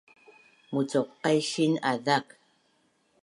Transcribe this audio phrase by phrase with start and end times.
[0.73, 2.27] Mucuqaisin azak